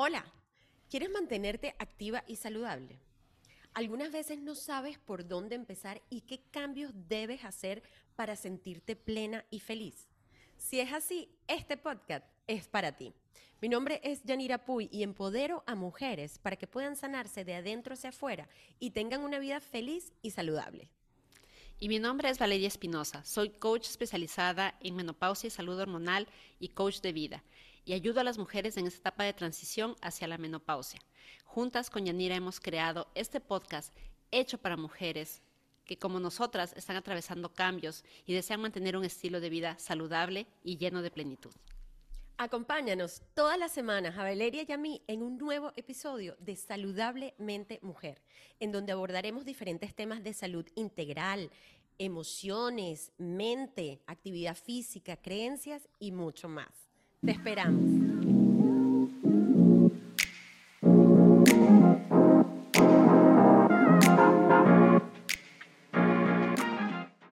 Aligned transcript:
Hola, 0.00 0.24
¿quieres 0.88 1.10
mantenerte 1.10 1.74
activa 1.80 2.22
y 2.28 2.36
saludable? 2.36 3.00
Algunas 3.74 4.12
veces 4.12 4.38
no 4.38 4.54
sabes 4.54 4.96
por 4.96 5.26
dónde 5.26 5.56
empezar 5.56 6.00
y 6.08 6.20
qué 6.20 6.40
cambios 6.52 6.92
debes 7.08 7.44
hacer 7.44 7.82
para 8.14 8.36
sentirte 8.36 8.94
plena 8.94 9.44
y 9.50 9.58
feliz. 9.58 10.06
Si 10.56 10.78
es 10.78 10.92
así, 10.92 11.36
este 11.48 11.76
podcast 11.76 12.24
es 12.46 12.68
para 12.68 12.92
ti. 12.92 13.12
Mi 13.60 13.68
nombre 13.68 14.00
es 14.04 14.22
Yanira 14.22 14.64
Puy 14.64 14.88
y 14.92 15.02
empodero 15.02 15.64
a 15.66 15.74
mujeres 15.74 16.38
para 16.38 16.54
que 16.54 16.68
puedan 16.68 16.94
sanarse 16.94 17.44
de 17.44 17.56
adentro 17.56 17.94
hacia 17.94 18.10
afuera 18.10 18.48
y 18.78 18.92
tengan 18.92 19.24
una 19.24 19.40
vida 19.40 19.58
feliz 19.58 20.12
y 20.22 20.30
saludable. 20.30 20.90
Y 21.80 21.88
mi 21.88 22.00
nombre 22.00 22.28
es 22.28 22.40
Valeria 22.40 22.66
Espinosa. 22.66 23.24
Soy 23.24 23.50
coach 23.50 23.86
especializada 23.86 24.76
en 24.80 24.96
menopausia 24.96 25.46
y 25.46 25.50
salud 25.50 25.78
hormonal 25.78 26.26
y 26.58 26.70
coach 26.70 27.00
de 27.00 27.12
vida 27.12 27.44
y 27.84 27.92
ayudo 27.92 28.20
a 28.20 28.24
las 28.24 28.36
mujeres 28.36 28.76
en 28.76 28.88
esta 28.88 28.98
etapa 28.98 29.22
de 29.22 29.32
transición 29.32 29.94
hacia 30.02 30.26
la 30.26 30.38
menopausia. 30.38 31.00
Juntas 31.44 31.88
con 31.88 32.04
Yanira 32.04 32.34
hemos 32.34 32.58
creado 32.58 33.06
este 33.14 33.40
podcast 33.40 33.94
hecho 34.32 34.58
para 34.58 34.76
mujeres 34.76 35.40
que 35.84 35.96
como 35.96 36.18
nosotras 36.18 36.74
están 36.76 36.96
atravesando 36.96 37.52
cambios 37.52 38.04
y 38.26 38.34
desean 38.34 38.60
mantener 38.60 38.96
un 38.96 39.04
estilo 39.04 39.38
de 39.38 39.48
vida 39.48 39.78
saludable 39.78 40.48
y 40.64 40.78
lleno 40.78 41.00
de 41.00 41.12
plenitud. 41.12 41.52
Acompáñanos 42.40 43.22
todas 43.34 43.58
las 43.58 43.72
semanas 43.72 44.16
a 44.16 44.22
Valeria 44.22 44.64
y 44.66 44.70
a 44.70 44.78
mí 44.78 45.02
en 45.08 45.24
un 45.24 45.38
nuevo 45.38 45.72
episodio 45.74 46.36
de 46.38 46.54
Saludablemente 46.54 47.80
Mujer, 47.82 48.22
en 48.60 48.70
donde 48.70 48.92
abordaremos 48.92 49.44
diferentes 49.44 49.92
temas 49.92 50.22
de 50.22 50.32
salud 50.32 50.64
integral, 50.76 51.50
emociones, 51.98 53.10
mente, 53.18 53.98
actividad 54.06 54.54
física, 54.56 55.16
creencias 55.16 55.88
y 55.98 56.12
mucho 56.12 56.48
más. 56.48 56.70
Te 57.24 57.32
esperamos. 57.32 58.27